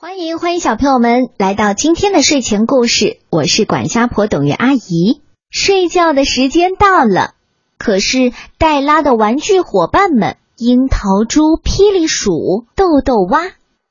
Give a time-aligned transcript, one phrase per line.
[0.00, 5.22] 欢迎欢迎小朋友们来到今天的睡前故事，我是管家婆董月阿姨。
[5.50, 7.34] 睡觉的时间到了，
[7.78, 13.42] 可是黛拉的玩具伙伴们樱桃猪、霹雳鼠、豆豆蛙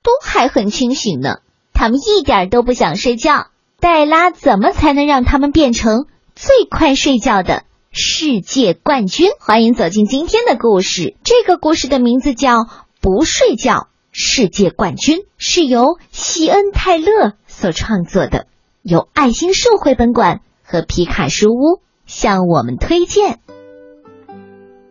[0.01, 1.39] 都还很清醒呢，
[1.73, 3.47] 他们一点都不想睡觉。
[3.81, 6.05] 黛拉怎么才能让他们变成
[6.35, 9.31] 最快睡觉的世界冠军？
[9.41, 12.59] 欢迎走进今天的故事，这个故事的名字叫
[13.01, 13.89] 《不睡觉
[14.19, 18.47] 世界冠军》，是由西恩·泰勒所创作的，
[18.81, 23.39] 由爱心树绘本馆和皮卡书屋向我们推荐。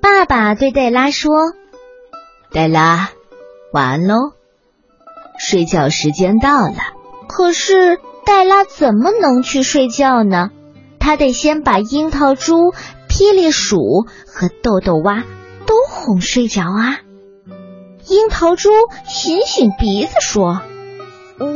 [0.01, 1.33] 爸爸对黛拉说
[2.55, 3.11] ：“黛拉，
[3.73, 4.33] 晚安喽，
[5.37, 6.77] 睡觉时间到了。”
[7.29, 7.99] 可是。
[8.27, 10.51] 黛拉怎么能去睡觉呢？
[10.99, 12.73] 她得先把樱桃猪、
[13.09, 15.23] 霹雳鼠和豆豆蛙
[15.65, 16.99] 都哄睡着啊！
[18.09, 18.71] 樱桃猪
[19.09, 20.63] 擤擤鼻子说：“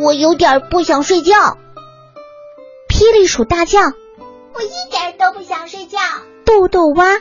[0.02, 1.58] 我有点不想睡觉。”
[2.90, 3.80] 霹雳鼠大叫
[4.54, 5.98] ：“我一点都不想睡觉。”
[6.44, 7.18] 豆豆蛙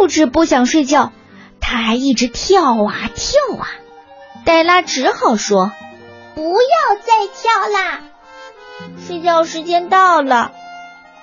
[0.00, 1.12] 不止不想睡觉，
[1.60, 3.68] 他还一直跳啊跳啊。
[4.44, 5.72] 黛拉只好说
[6.34, 8.00] ：“不要再跳啦！”
[9.06, 10.52] 睡觉时间到了，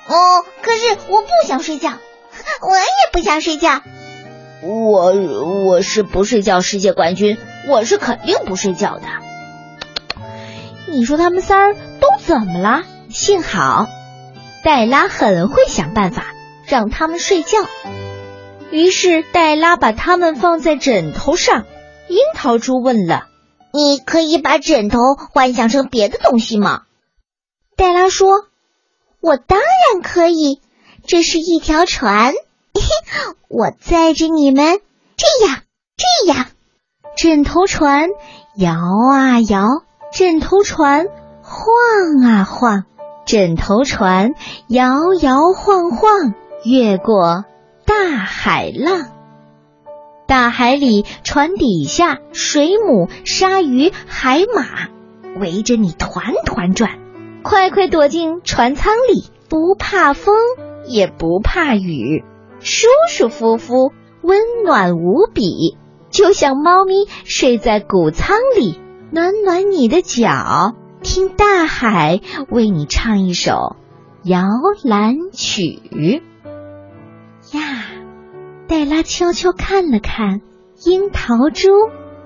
[0.07, 1.89] 哦，可是我不想睡觉，
[2.67, 3.81] 我也不想睡觉。
[4.61, 5.13] 我
[5.65, 9.05] 我是不睡觉世界冠军，我是肯定不睡觉的。
[10.87, 12.83] 你说他们仨都怎么了？
[13.09, 13.87] 幸好
[14.63, 16.25] 黛拉很会想办法
[16.65, 17.57] 让他们睡觉。
[18.71, 21.65] 于是黛拉把他们放在枕头上。
[22.07, 23.27] 樱桃猪问了
[23.71, 24.97] ：“你可以把枕头
[25.31, 26.81] 幻想成别的东西吗？”
[27.77, 28.45] 黛拉说
[29.21, 30.59] ：“我当然可以，
[31.05, 32.33] 这是一条船，
[33.49, 34.79] 我载着你们，
[35.17, 35.61] 这样
[35.97, 36.45] 这样，
[37.15, 38.09] 枕头船
[38.55, 38.73] 摇
[39.11, 39.67] 啊摇，
[40.13, 41.07] 枕头船
[41.41, 42.85] 晃啊晃，
[43.25, 44.31] 枕头船
[44.67, 47.45] 摇摇晃晃，越过
[47.85, 49.07] 大海浪。
[50.27, 54.87] 大海里，船底下，水母、鲨鱼、海马
[55.39, 56.99] 围着你团团转。”
[57.41, 60.35] 快快躲进船舱里，不怕风，
[60.85, 62.25] 也不怕雨，
[62.59, 65.77] 舒舒服服，温暖无比，
[66.09, 68.79] 就像猫咪睡在谷仓里，
[69.11, 73.75] 暖暖你的脚，听大海为你唱一首
[74.23, 74.41] 摇
[74.83, 76.21] 篮曲。
[77.51, 77.85] 呀，
[78.67, 80.41] 黛拉悄悄看了看，
[80.83, 81.69] 樱桃猪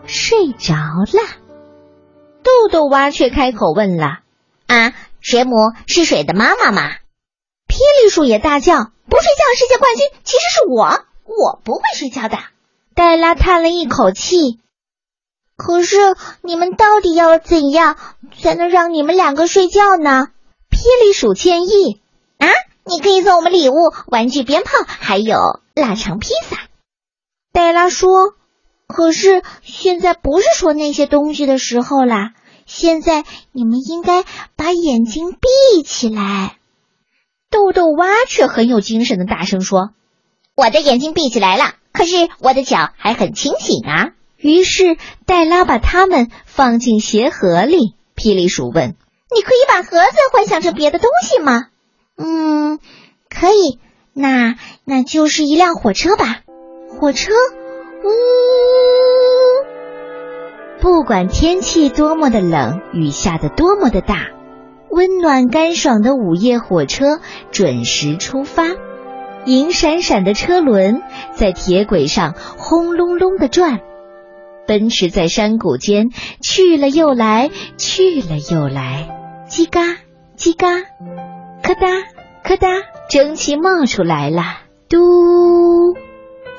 [0.05, 1.21] 睡着了，
[2.43, 4.19] 豆豆蛙却开口问了。
[4.65, 5.55] 啊，水母
[5.85, 6.89] 是水的妈妈吗？
[7.67, 12.37] 霹雳鼠也大叫：“不睡觉世界冠军其实是我，我不会睡觉的。”
[12.95, 14.59] 黛拉叹了一口气。
[15.55, 15.97] 可是
[16.41, 17.97] 你们到底要怎样
[18.41, 20.27] 才能让你们两个睡觉呢？
[20.69, 22.01] 霹雳鼠建议
[22.39, 22.47] ：“啊，
[22.85, 23.75] 你可以送我们礼物，
[24.07, 26.57] 玩具鞭炮，还有腊肠披萨。”
[27.53, 28.33] 黛拉说
[28.87, 32.33] ：“可是现在不是说那些东西的时候啦。”
[32.65, 34.23] 现在你们应该
[34.55, 36.57] 把眼睛闭起来。
[37.53, 39.91] 豆豆蛙却很有精神的大声说
[40.57, 44.97] ：“我的眼睛闭起来了，可是我的脚还很清醒啊。”于是
[45.27, 47.93] 黛拉把它们放进鞋盒里。
[48.15, 48.95] 霹雳鼠问
[49.33, 51.67] ：“你可以把盒子幻想成别的东西吗
[52.17, 52.79] ？”“嗯，
[53.29, 53.79] 可以。
[54.13, 56.41] 那那就是一辆火车吧。”
[56.99, 57.31] 火车，
[58.03, 58.09] 呜。
[60.81, 64.27] 不管天气多么的冷，雨下的多么的大，
[64.93, 67.19] 温暖干爽的午夜火车
[67.51, 68.65] 准时出发。
[69.43, 71.01] 银闪闪的车轮
[71.33, 73.79] 在铁轨上轰隆隆的转，
[74.67, 76.11] 奔驰在山谷间
[76.41, 79.09] 去了又来，去了又来。
[79.49, 79.97] 叽嘎
[80.37, 80.81] 叽嘎，
[81.63, 82.03] 咔嗒
[82.43, 84.43] 咔嗒，蒸汽冒出来了。
[84.89, 84.99] 嘟，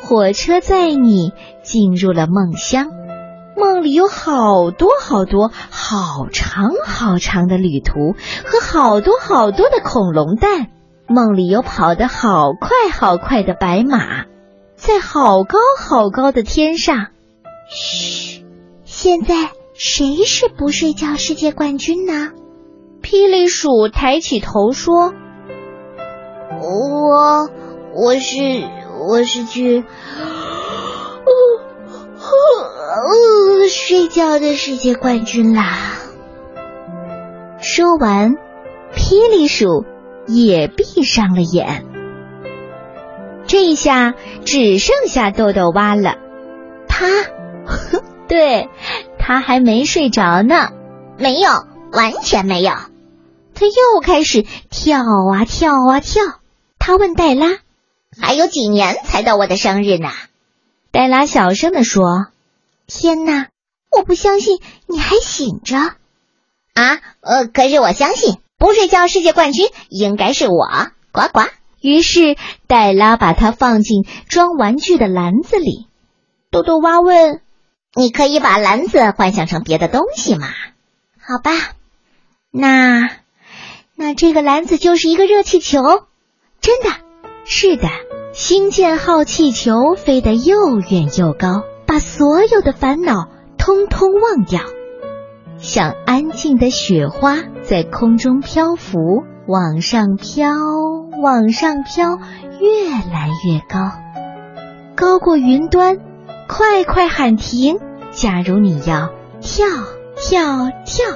[0.03, 3.04] 火车载你进入了梦乡。
[3.57, 8.15] 梦里有好多好多好长好长的旅途
[8.45, 10.69] 和好多好多的恐龙蛋。
[11.07, 14.25] 梦里有跑得好快好快的白马，
[14.75, 17.09] 在好高好高的天上。
[17.69, 18.45] 嘘，
[18.85, 22.31] 现在谁是不睡觉世界冠军呢？
[23.03, 25.13] 霹雳鼠抬起头说
[26.63, 27.51] ：“我，
[27.95, 28.39] 我是，
[29.07, 29.85] 我是去。”
[33.77, 35.99] 睡觉的世界冠军啦！
[37.61, 38.37] 说完，
[38.95, 39.85] 霹雳鼠
[40.29, 41.85] 也闭上了眼。
[43.49, 46.15] 这一下只剩下豆豆蛙了。
[46.87, 47.09] 他，
[48.29, 48.69] 对，
[49.19, 50.71] 他还没睡着呢。
[51.19, 51.51] 没有，
[51.93, 52.71] 完全没有。
[53.55, 56.23] 他又开始跳啊跳啊跳。
[56.79, 57.59] 他问黛拉
[58.23, 60.11] ：“还有几年才到我的生日呢？”
[60.93, 62.29] 黛拉小声地说
[62.87, 63.49] ：“天哪，
[63.97, 65.77] 我不相信你还醒着。”
[66.75, 70.69] 啊，呃，可是我相信不睡觉世界冠军应该是我，
[71.13, 71.49] 呱呱。
[71.81, 72.37] 于是
[72.67, 75.87] 黛拉把它放进装玩具的篮子里。
[76.51, 77.43] 豆豆蛙问
[77.95, 80.49] ：“你可以把篮子幻想成别的东西吗？”
[81.21, 81.51] 好吧，
[82.51, 83.11] 那
[83.95, 85.83] 那这个篮子就是一个热气球。
[86.61, 86.91] 真的，
[87.45, 87.89] 是的，
[88.33, 93.29] 星舰号气球飞得又远又高，把所有的烦恼
[93.65, 94.61] 通通忘掉。
[95.57, 98.99] 像安静的雪花在空中漂浮，
[99.47, 100.51] 往上飘，
[101.23, 102.19] 往上飘，
[102.61, 103.93] 越来越高，
[104.95, 105.97] 高过云端。
[106.47, 107.79] 快快喊停！
[108.11, 109.09] 假如你要
[109.41, 109.67] 跳
[110.15, 111.07] 跳跳，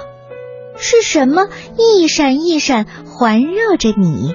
[0.78, 4.32] 是什么一闪一闪环绕着你？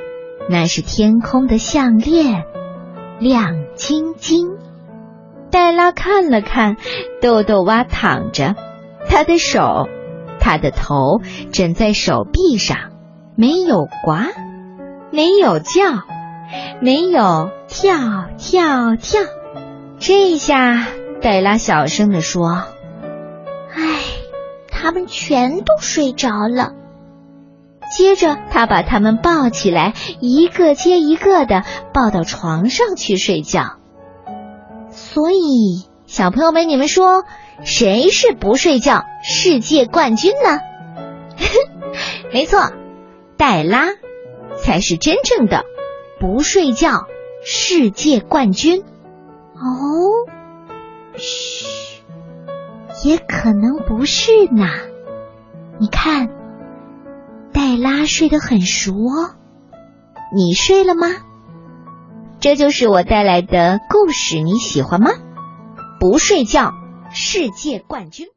[0.51, 2.43] 那是天空的项链，
[3.19, 4.51] 亮晶晶。
[5.53, 6.77] 黛拉看了看
[7.21, 8.55] 豆豆蛙躺着，
[9.07, 9.87] 他的手。
[10.39, 11.21] 他的头
[11.53, 12.91] 枕在手臂上，
[13.37, 14.13] 没有呱，
[15.11, 15.83] 没有叫，
[16.81, 17.95] 没有跳
[18.37, 19.21] 跳跳。
[19.99, 20.87] 这下，
[21.21, 22.63] 黛拉小声地说
[23.73, 23.99] ：“唉，
[24.69, 26.73] 他们全都睡着了。”
[27.95, 31.63] 接着，他把他们抱起来，一个接一个的
[31.93, 33.77] 抱到床上去睡觉。
[34.93, 37.23] 所以，小朋友们，你们说？
[37.63, 40.59] 谁是不睡觉世界冠军呢？
[42.33, 42.71] 没错，
[43.37, 43.89] 黛拉
[44.57, 45.63] 才是真正的
[46.19, 47.07] 不睡觉
[47.45, 48.83] 世界冠军。
[49.53, 50.27] 哦，
[51.15, 52.01] 嘘，
[53.03, 54.67] 也可能不是呢。
[55.79, 56.29] 你看，
[57.53, 59.35] 黛拉睡得很熟哦。
[60.35, 61.07] 你睡了吗？
[62.43, 65.11] 这就是我带来的故事，你喜欢吗？
[65.97, 66.73] 不睡觉。
[67.09, 68.32] 世界冠军。